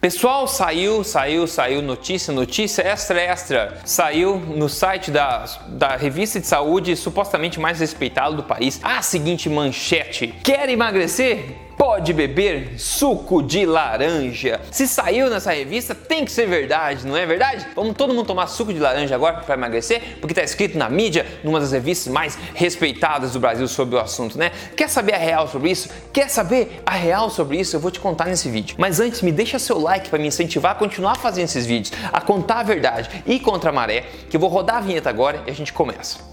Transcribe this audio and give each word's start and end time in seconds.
Pessoal, 0.00 0.48
saiu, 0.48 1.04
saiu, 1.04 1.46
saiu 1.46 1.82
notícia, 1.82 2.32
notícia 2.32 2.80
extra, 2.80 3.20
extra. 3.20 3.78
Saiu 3.84 4.36
no 4.38 4.66
site 4.66 5.10
da, 5.10 5.44
da 5.68 5.94
revista 5.94 6.40
de 6.40 6.46
saúde 6.46 6.96
supostamente 6.96 7.60
mais 7.60 7.80
respeitada 7.80 8.34
do 8.34 8.42
país 8.42 8.80
a 8.82 9.02
seguinte 9.02 9.50
manchete: 9.50 10.28
Quer 10.42 10.70
emagrecer? 10.70 11.69
Pode 11.80 12.12
beber 12.12 12.78
suco 12.78 13.42
de 13.42 13.64
laranja. 13.64 14.60
Se 14.70 14.86
saiu 14.86 15.30
nessa 15.30 15.50
revista, 15.50 15.94
tem 15.94 16.26
que 16.26 16.30
ser 16.30 16.46
verdade, 16.46 17.06
não 17.06 17.16
é 17.16 17.24
verdade? 17.24 17.66
Vamos 17.74 17.96
todo 17.96 18.12
mundo 18.12 18.26
tomar 18.26 18.48
suco 18.48 18.70
de 18.70 18.78
laranja 18.78 19.14
agora 19.14 19.38
para 19.38 19.54
emagrecer? 19.54 20.18
Porque 20.20 20.32
está 20.32 20.42
escrito 20.42 20.76
na 20.76 20.90
mídia, 20.90 21.24
numa 21.42 21.58
das 21.58 21.72
revistas 21.72 22.12
mais 22.12 22.38
respeitadas 22.52 23.32
do 23.32 23.40
Brasil 23.40 23.66
sobre 23.66 23.96
o 23.96 23.98
assunto, 23.98 24.36
né? 24.36 24.52
Quer 24.76 24.90
saber 24.90 25.14
a 25.14 25.18
real 25.18 25.48
sobre 25.48 25.70
isso? 25.70 25.88
Quer 26.12 26.28
saber 26.28 26.82
a 26.84 26.94
real 26.94 27.30
sobre 27.30 27.58
isso? 27.58 27.74
Eu 27.74 27.80
vou 27.80 27.90
te 27.90 27.98
contar 27.98 28.26
nesse 28.26 28.50
vídeo. 28.50 28.76
Mas 28.78 29.00
antes, 29.00 29.22
me 29.22 29.32
deixa 29.32 29.58
seu 29.58 29.78
like 29.78 30.10
para 30.10 30.18
me 30.18 30.28
incentivar 30.28 30.72
a 30.72 30.74
continuar 30.74 31.16
fazendo 31.16 31.46
esses 31.46 31.64
vídeos, 31.64 31.98
a 32.12 32.20
contar 32.20 32.60
a 32.60 32.62
verdade 32.62 33.08
e 33.24 33.40
contra 33.40 33.70
a 33.70 33.72
maré, 33.72 34.04
que 34.28 34.36
eu 34.36 34.40
vou 34.40 34.50
rodar 34.50 34.76
a 34.76 34.80
vinheta 34.80 35.08
agora 35.08 35.42
e 35.46 35.50
a 35.50 35.54
gente 35.54 35.72
começa. 35.72 36.29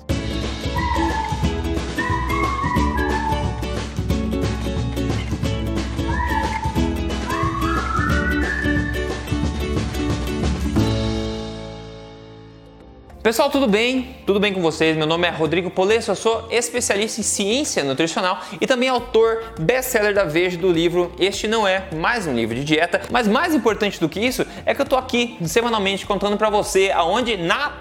Pessoal, 13.27 13.49
tudo 13.49 13.67
bem? 13.67 14.15
Tudo 14.25 14.39
bem 14.39 14.53
com 14.53 14.61
vocês? 14.61 14.95
Meu 14.95 15.05
nome 15.05 15.27
é 15.27 15.29
Rodrigo 15.29 15.69
Polesso, 15.69 16.11
eu 16.11 16.15
sou 16.15 16.47
especialista 16.49 17.19
em 17.19 17.23
ciência 17.25 17.83
nutricional 17.83 18.39
e 18.61 18.65
também 18.65 18.87
autor 18.87 19.53
best-seller 19.59 20.13
da 20.13 20.23
Veja 20.23 20.57
do 20.57 20.71
livro 20.71 21.11
Este 21.19 21.45
Não 21.45 21.67
É 21.67 21.89
Mais 21.93 22.25
Um 22.25 22.33
Livro 22.33 22.55
de 22.55 22.63
Dieta. 22.63 23.01
Mas 23.11 23.27
mais 23.27 23.53
importante 23.53 23.99
do 23.99 24.07
que 24.07 24.21
isso 24.21 24.47
é 24.65 24.73
que 24.73 24.81
eu 24.81 24.85
tô 24.85 24.95
aqui 24.95 25.37
semanalmente 25.43 26.05
contando 26.05 26.37
para 26.37 26.49
você 26.49 26.89
aonde 26.95 27.35
na 27.35 27.73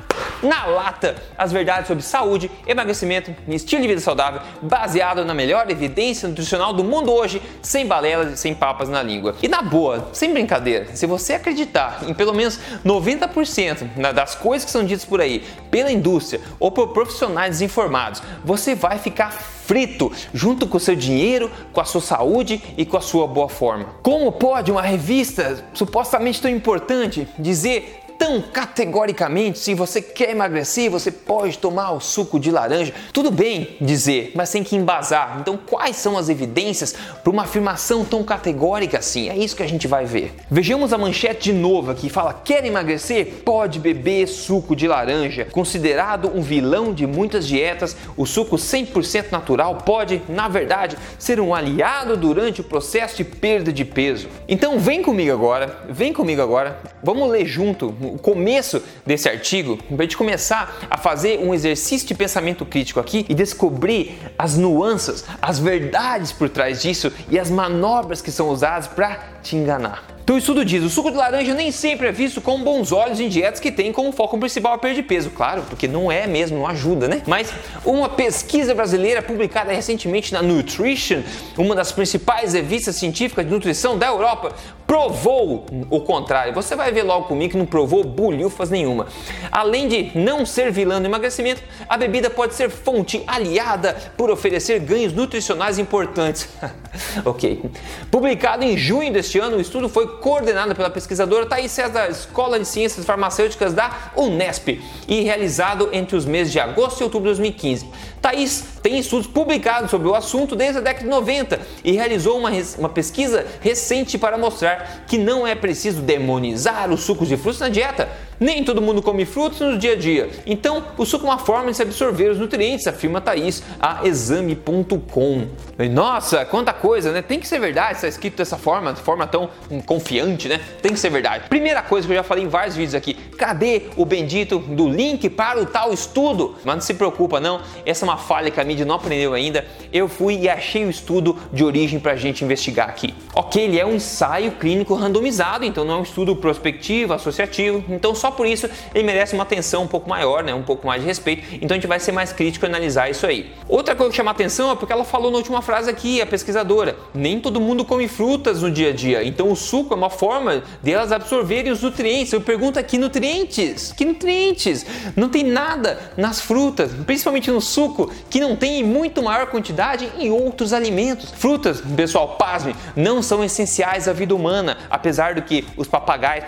na 0.42 0.66
lata 0.66 1.16
as 1.36 1.52
verdades 1.52 1.86
sobre 1.86 2.02
saúde, 2.02 2.50
emagrecimento 2.66 3.34
e 3.46 3.54
estilo 3.54 3.82
de 3.82 3.88
vida 3.88 4.00
saudável, 4.00 4.40
baseado 4.62 5.24
na 5.24 5.34
melhor 5.34 5.70
evidência 5.70 6.28
nutricional 6.28 6.72
do 6.72 6.84
mundo 6.84 7.12
hoje, 7.12 7.40
sem 7.62 7.86
balelas 7.86 8.32
e 8.32 8.36
sem 8.36 8.54
papas 8.54 8.88
na 8.88 9.02
língua. 9.02 9.36
E 9.42 9.48
na 9.48 9.62
boa, 9.62 10.08
sem 10.12 10.32
brincadeira, 10.32 10.94
se 10.94 11.06
você 11.06 11.34
acreditar 11.34 12.00
em 12.06 12.14
pelo 12.14 12.34
menos 12.34 12.58
90% 12.84 14.12
das 14.12 14.34
coisas 14.34 14.64
que 14.64 14.70
são 14.70 14.84
ditas 14.84 15.04
por 15.04 15.20
aí 15.20 15.35
pela 15.70 15.90
indústria 15.90 16.40
ou 16.58 16.70
por 16.70 16.88
profissionais 16.88 17.50
desinformados, 17.50 18.22
você 18.44 18.74
vai 18.74 18.98
ficar 18.98 19.30
frito 19.30 20.12
junto 20.32 20.66
com 20.66 20.76
o 20.76 20.80
seu 20.80 20.94
dinheiro, 20.94 21.50
com 21.72 21.80
a 21.80 21.84
sua 21.84 22.00
saúde 22.00 22.62
e 22.76 22.86
com 22.86 22.96
a 22.96 23.00
sua 23.00 23.26
boa 23.26 23.48
forma. 23.48 23.86
Como 24.02 24.30
pode 24.32 24.70
uma 24.70 24.82
revista 24.82 25.64
supostamente 25.74 26.40
tão 26.40 26.50
importante 26.50 27.26
dizer 27.38 28.05
tão 28.18 28.40
categoricamente, 28.40 29.58
se 29.58 29.74
você 29.74 30.00
quer 30.00 30.30
emagrecer, 30.30 30.90
você 30.90 31.10
pode 31.10 31.58
tomar 31.58 31.92
o 31.92 32.00
suco 32.00 32.38
de 32.38 32.50
laranja. 32.50 32.92
Tudo 33.12 33.30
bem 33.30 33.76
dizer, 33.80 34.32
mas 34.34 34.50
tem 34.50 34.64
que 34.64 34.76
embasar. 34.76 35.38
Então, 35.40 35.56
quais 35.56 35.96
são 35.96 36.16
as 36.18 36.28
evidências 36.28 36.94
para 37.22 37.30
uma 37.30 37.42
afirmação 37.42 38.04
tão 38.04 38.22
categórica 38.22 38.98
assim? 38.98 39.28
É 39.28 39.36
isso 39.36 39.56
que 39.56 39.62
a 39.62 39.68
gente 39.68 39.86
vai 39.86 40.04
ver. 40.04 40.34
Vejamos 40.50 40.92
a 40.92 40.98
manchete 40.98 41.44
de 41.44 41.52
novo 41.52 41.90
aqui. 41.90 42.08
Fala: 42.08 42.34
quer 42.44 42.64
emagrecer? 42.64 43.42
Pode 43.44 43.78
beber 43.78 44.26
suco 44.26 44.74
de 44.74 44.88
laranja. 44.88 45.46
Considerado 45.50 46.30
um 46.34 46.42
vilão 46.42 46.92
de 46.92 47.06
muitas 47.06 47.46
dietas, 47.46 47.96
o 48.16 48.26
suco 48.26 48.56
100% 48.56 49.30
natural 49.30 49.76
pode, 49.76 50.22
na 50.28 50.48
verdade, 50.48 50.96
ser 51.18 51.40
um 51.40 51.54
aliado 51.54 52.16
durante 52.16 52.60
o 52.60 52.64
processo 52.64 53.16
de 53.16 53.24
perda 53.24 53.72
de 53.72 53.84
peso. 53.84 54.28
Então, 54.48 54.78
vem 54.78 55.02
comigo 55.02 55.32
agora, 55.32 55.84
vem 55.88 56.12
comigo 56.12 56.42
agora. 56.42 56.80
Vamos 57.02 57.30
ler 57.30 57.46
junto 57.46 57.94
o 58.14 58.18
começo 58.18 58.82
desse 59.04 59.28
artigo, 59.28 59.76
para 59.76 59.96
a 59.98 60.02
gente 60.02 60.16
começar 60.16 60.86
a 60.90 60.96
fazer 60.96 61.38
um 61.40 61.54
exercício 61.54 62.06
de 62.06 62.14
pensamento 62.14 62.64
crítico 62.64 63.00
aqui 63.00 63.24
e 63.28 63.34
descobrir 63.34 64.18
as 64.38 64.56
nuances, 64.56 65.24
as 65.40 65.58
verdades 65.58 66.32
por 66.32 66.48
trás 66.48 66.82
disso 66.82 67.12
e 67.30 67.38
as 67.38 67.50
manobras 67.50 68.20
que 68.20 68.30
são 68.30 68.48
usadas 68.48 68.86
para 68.86 69.18
te 69.42 69.56
enganar. 69.56 70.16
Então 70.26 70.34
o 70.34 70.38
estudo 70.40 70.64
diz, 70.64 70.82
o 70.82 70.90
suco 70.90 71.12
de 71.12 71.16
laranja 71.16 71.54
nem 71.54 71.70
sempre 71.70 72.08
é 72.08 72.10
visto 72.10 72.40
com 72.40 72.60
bons 72.60 72.90
olhos 72.90 73.20
em 73.20 73.28
dietas 73.28 73.60
que 73.60 73.70
têm 73.70 73.92
como 73.92 74.10
foco 74.10 74.36
principal 74.36 74.72
a 74.72 74.78
perda 74.78 74.96
de 74.96 75.04
peso. 75.04 75.30
Claro, 75.30 75.62
porque 75.68 75.86
não 75.86 76.10
é 76.10 76.26
mesmo, 76.26 76.58
não 76.58 76.66
ajuda, 76.66 77.06
né? 77.06 77.22
Mas 77.28 77.52
uma 77.84 78.08
pesquisa 78.08 78.74
brasileira 78.74 79.22
publicada 79.22 79.72
recentemente 79.72 80.32
na 80.32 80.42
Nutrition, 80.42 81.22
uma 81.56 81.76
das 81.76 81.92
principais 81.92 82.54
revistas 82.54 82.96
científicas 82.96 83.44
de 83.44 83.52
nutrição 83.52 83.96
da 83.96 84.08
Europa, 84.08 84.52
provou 84.96 85.66
o 85.90 86.00
contrário. 86.00 86.54
Você 86.54 86.74
vai 86.74 86.90
ver 86.90 87.02
logo 87.02 87.26
comigo 87.26 87.52
que 87.52 87.58
não 87.58 87.66
provou 87.66 88.02
bulhufas 88.02 88.70
nenhuma. 88.70 89.08
Além 89.52 89.88
de 89.88 90.18
não 90.18 90.46
ser 90.46 90.72
vilã 90.72 91.02
do 91.02 91.06
emagrecimento, 91.06 91.62
a 91.86 91.98
bebida 91.98 92.30
pode 92.30 92.54
ser 92.54 92.70
fonte 92.70 93.22
aliada 93.26 93.94
por 94.16 94.30
oferecer 94.30 94.80
ganhos 94.80 95.12
nutricionais 95.12 95.78
importantes. 95.78 96.48
ok. 97.26 97.70
Publicado 98.10 98.64
em 98.64 98.78
junho 98.78 99.12
deste 99.12 99.38
ano, 99.38 99.58
o 99.58 99.60
estudo 99.60 99.86
foi 99.86 100.16
coordenada 100.16 100.74
pela 100.74 100.88
pesquisadora 100.88 101.44
Thais 101.44 101.70
César 101.72 101.92
da 101.92 102.08
Escola 102.08 102.58
de 102.58 102.64
Ciências 102.64 103.04
Farmacêuticas 103.04 103.74
da 103.74 104.12
Unesp 104.16 104.80
e 105.06 105.20
realizado 105.20 105.90
entre 105.92 106.16
os 106.16 106.24
meses 106.24 106.50
de 106.50 106.58
agosto 106.58 107.02
e 107.02 107.04
outubro 107.04 107.28
de 107.28 107.36
2015. 107.36 107.86
Thais 108.22 108.75
tem 108.86 109.00
estudos 109.00 109.26
publicados 109.26 109.90
sobre 109.90 110.06
o 110.06 110.14
assunto 110.14 110.54
desde 110.54 110.78
a 110.78 110.80
década 110.80 111.02
de 111.02 111.10
90 111.10 111.58
e 111.82 111.90
realizou 111.90 112.38
uma, 112.38 112.50
uma 112.78 112.88
pesquisa 112.88 113.44
recente 113.60 114.16
para 114.16 114.38
mostrar 114.38 115.02
que 115.08 115.18
não 115.18 115.44
é 115.44 115.56
preciso 115.56 116.00
demonizar 116.00 116.88
os 116.92 117.00
sucos 117.00 117.26
de 117.26 117.36
frutas 117.36 117.58
na 117.58 117.68
dieta. 117.68 118.08
Nem 118.38 118.62
todo 118.64 118.82
mundo 118.82 119.00
come 119.02 119.24
frutas 119.24 119.60
no 119.60 119.78
dia 119.78 119.92
a 119.92 119.96
dia. 119.96 120.28
Então, 120.46 120.84
o 120.98 121.06
suco 121.06 121.26
é 121.26 121.30
uma 121.30 121.38
forma 121.38 121.70
de 121.70 121.76
se 121.76 121.82
absorver 121.82 122.30
os 122.30 122.38
nutrientes, 122.38 122.86
afirma 122.86 123.20
Thaís 123.20 123.62
a 123.80 124.06
exame.com. 124.06 125.46
Nossa, 125.90 126.44
quanta 126.44 126.72
coisa, 126.72 127.12
né? 127.12 127.22
Tem 127.22 127.38
que 127.40 127.46
ser 127.46 127.58
verdade, 127.58 127.96
está 127.96 128.08
escrito 128.08 128.36
dessa 128.36 128.56
forma, 128.56 128.92
de 128.92 129.00
forma 129.00 129.26
tão 129.26 129.50
confiante, 129.84 130.48
né? 130.48 130.60
Tem 130.82 130.92
que 130.92 130.98
ser 130.98 131.10
verdade. 131.10 131.48
Primeira 131.48 131.82
coisa 131.82 132.06
que 132.06 132.12
eu 132.12 132.16
já 132.16 132.22
falei 132.22 132.44
em 132.44 132.48
vários 132.48 132.76
vídeos 132.76 132.94
aqui, 132.94 133.14
cadê 133.14 133.82
o 133.96 134.04
bendito 134.04 134.58
do 134.58 134.88
link 134.88 135.28
para 135.28 135.60
o 135.60 135.66
tal 135.66 135.92
estudo? 135.92 136.56
Mas 136.64 136.76
não 136.76 136.82
se 136.82 136.94
preocupa 136.94 137.40
não, 137.40 137.60
essa 137.84 138.04
é 138.04 138.08
uma 138.08 138.16
falha 138.16 138.50
que 138.50 138.60
a 138.60 138.64
mídia 138.64 138.84
não 138.84 138.94
aprendeu 138.94 139.34
ainda. 139.34 139.66
Eu 139.92 140.08
fui 140.08 140.38
e 140.40 140.48
achei 140.48 140.84
o 140.84 140.90
estudo 140.90 141.38
de 141.52 141.64
origem 141.64 142.00
para 142.00 142.12
a 142.12 142.16
gente 142.16 142.44
investigar 142.44 142.88
aqui. 142.88 143.14
Ok, 143.34 143.62
ele 143.62 143.78
é 143.78 143.84
um 143.84 143.94
ensaio 143.94 144.52
clínico 144.52 144.94
randomizado, 144.94 145.64
então 145.64 145.84
não 145.84 145.94
é 145.94 145.98
um 145.98 146.02
estudo 146.02 146.34
prospectivo, 146.36 147.12
associativo, 147.12 147.84
então 147.88 148.14
só 148.14 148.25
só 148.26 148.30
por 148.32 148.46
isso 148.46 148.68
ele 148.92 149.04
merece 149.04 149.34
uma 149.34 149.44
atenção 149.44 149.84
um 149.84 149.86
pouco 149.86 150.08
maior, 150.10 150.42
né? 150.42 150.52
um 150.52 150.62
pouco 150.62 150.84
mais 150.84 151.00
de 151.00 151.06
respeito. 151.06 151.46
Então 151.54 151.76
a 151.76 151.78
gente 151.78 151.86
vai 151.86 152.00
ser 152.00 152.10
mais 152.10 152.32
crítico 152.32 152.66
e 152.66 152.68
analisar 152.68 153.08
isso 153.08 153.24
aí. 153.24 153.52
Outra 153.68 153.94
coisa 153.94 154.10
que 154.10 154.16
chama 154.16 154.32
atenção 154.32 154.70
é 154.72 154.74
porque 154.74 154.92
ela 154.92 155.04
falou 155.04 155.30
na 155.30 155.36
última 155.36 155.62
frase 155.62 155.88
aqui, 155.88 156.20
a 156.20 156.26
pesquisadora: 156.26 156.96
nem 157.14 157.38
todo 157.38 157.60
mundo 157.60 157.84
come 157.84 158.08
frutas 158.08 158.62
no 158.62 158.70
dia 158.70 158.90
a 158.90 158.92
dia. 158.92 159.22
Então 159.22 159.50
o 159.50 159.54
suco 159.54 159.94
é 159.94 159.96
uma 159.96 160.10
forma 160.10 160.64
de 160.82 160.92
elas 160.92 161.12
absorverem 161.12 161.70
os 161.70 161.82
nutrientes. 161.82 162.32
Eu 162.32 162.40
pergunto 162.40 162.80
aqui: 162.80 162.98
nutrientes? 162.98 163.92
Que 163.92 164.04
nutrientes? 164.04 164.84
Não 165.14 165.28
tem 165.28 165.44
nada 165.44 166.00
nas 166.16 166.40
frutas, 166.40 166.90
principalmente 167.06 167.48
no 167.50 167.60
suco, 167.60 168.10
que 168.28 168.40
não 168.40 168.56
tem 168.56 168.80
em 168.80 168.84
muito 168.84 169.22
maior 169.22 169.46
quantidade 169.46 170.10
em 170.18 170.30
outros 170.30 170.72
alimentos. 170.72 171.30
Frutas, 171.30 171.80
pessoal, 171.80 172.36
pasme, 172.36 172.74
não 172.96 173.22
são 173.22 173.44
essenciais 173.44 174.08
à 174.08 174.12
vida 174.12 174.34
humana, 174.34 174.78
apesar 174.90 175.36
do 175.36 175.42
que 175.42 175.64
os 175.76 175.86
papagaios 175.86 176.44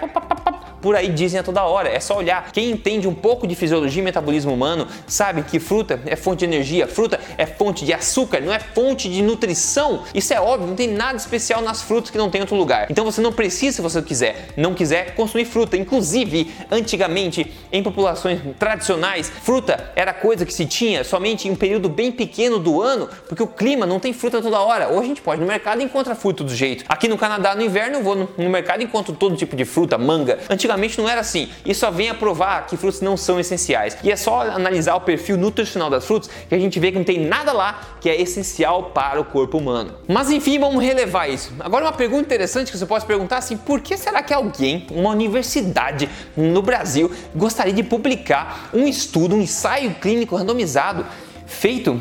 por 0.81 0.97
aí 0.97 1.09
dizem 1.09 1.41
a 1.41 1.43
toda 1.43 1.63
hora. 1.65 1.89
É 1.89 2.01
só 2.01 2.17
olhar. 2.17 2.51
Quem 2.53 2.71
entende 2.71 3.09
um 3.09 3.15
pouco 3.15 3.47
de 3.47 3.55
fisiologia 3.55 4.01
e 4.01 4.05
metabolismo 4.05 4.53
humano 4.53 4.87
sabe 5.07 5.43
que 5.43 5.59
fruta 5.59 6.01
é 6.07 6.17
fonte 6.17 6.41
de 6.41 6.45
energia, 6.47 6.87
fruta 6.87 7.21
é 7.37 7.47
fonte 7.47 7.85
de 7.85 7.93
açúcar, 7.93 8.41
não 8.41 8.53
é 8.53 8.59
fonte 8.59 9.09
de 9.09 9.23
nutrição. 9.23 10.05
Isso 10.15 10.33
é 10.33 10.41
óbvio, 10.41 10.69
não 10.69 10.77
tem 10.77 10.89
nada 10.89 11.17
especial 11.17 11.61
nas 11.63 11.83
frutas 11.83 12.11
que 12.11 12.19
não 12.19 12.31
tem 12.31 12.41
em 12.41 12.43
outro 12.43 12.57
lugar. 12.57 12.87
Então 12.91 13.05
você 13.05 13.21
não 13.21 13.33
precisa, 13.33 13.77
se 13.77 13.83
você 13.83 14.01
quiser, 14.03 14.49
não 14.57 14.75
quiser 14.75 15.15
consumir 15.15 15.45
fruta. 15.45 15.77
Inclusive, 15.77 16.53
antigamente, 16.71 17.53
em 17.73 17.83
populações 17.83 18.41
tradicionais, 18.59 19.29
fruta 19.29 19.93
era 19.95 20.13
coisa 20.13 20.45
que 20.45 20.53
se 20.53 20.67
tinha 20.67 21.05
somente 21.05 21.49
em 21.49 21.51
um 21.51 21.57
período 21.57 21.89
bem 21.89 22.13
pequeno 22.13 22.59
do 22.59 22.81
ano, 22.81 23.09
porque 23.29 23.43
o 23.43 23.47
clima 23.47 23.87
não 23.87 23.99
tem 23.99 24.13
fruta 24.13 24.41
toda 24.41 24.61
hora. 24.61 24.89
Hoje 24.89 24.99
a 24.99 25.09
gente 25.09 25.23
pode 25.23 25.41
ir 25.41 25.43
no 25.43 25.49
mercado 25.49 25.81
e 25.81 25.85
encontra 25.85 26.15
fruta 26.15 26.45
do 26.45 26.55
jeito. 26.55 26.85
Aqui 26.89 27.09
no 27.09 27.19
Canadá, 27.19 27.55
no 27.55 27.63
inverno, 27.63 27.99
eu 27.99 28.03
vou 28.03 28.17
no, 28.17 28.51
mercado 28.51 28.81
e 28.81 28.85
encontro 28.85 29.15
todo 29.15 29.37
tipo 29.37 29.57
de 29.57 29.65
fruta, 29.65 29.99
manga. 29.99 30.39
Antigamente 30.69 30.99
não 30.99 31.09
era 31.09 31.23
assim. 31.23 31.49
Isso 31.65 31.81
só 31.81 31.91
vem 31.91 32.11
a 32.11 32.15
provar 32.15 32.67
que 32.67 32.77
frutas 32.77 33.01
não 33.01 33.17
são 33.17 33.41
essenciais. 33.41 33.97
E 34.03 34.13
é 34.13 34.17
só 34.17 34.43
analisar 34.43 34.95
o 34.97 35.01
perfil 35.01 35.39
nutricional 35.39 35.89
das 35.89 36.05
frutas 36.05 36.29
que 36.47 36.55
a 36.55 36.59
gente 36.59 36.79
vê 36.79 36.93
que 36.93 36.99
não 36.99 37.05
tem 37.05 37.19
nada 37.19 37.53
lá 37.53 37.97
que 38.01 38.09
é 38.09 38.21
essencial 38.21 38.91
para 38.91 39.19
o 39.19 39.25
corpo 39.25 39.57
humano. 39.57 39.95
Mas 40.07 40.31
enfim, 40.31 40.59
vamos 40.59 40.83
relevar 40.85 41.29
isso. 41.29 41.55
Agora 41.59 41.87
uma 41.87 41.93
pergunta 41.93 42.23
interessante 42.23 42.71
que 42.71 42.77
você 42.77 42.85
pode 42.85 43.07
perguntar 43.07 43.39
assim, 43.39 43.57
por 43.57 43.81
que 43.81 43.97
será 43.97 44.23
que 44.23 44.35
alguém, 44.35 44.87
uma 44.91 45.11
universidade 45.11 46.09
no 46.37 46.61
Brasil, 46.61 47.11
gostaria 47.35 47.73
de 47.73 47.83
publicar 47.83 48.69
um 48.75 48.87
estudo, 48.87 49.35
um 49.35 49.41
ensaio 49.41 49.95
clínico 49.95 50.37
randomizado 50.37 51.07
feito 51.47 51.99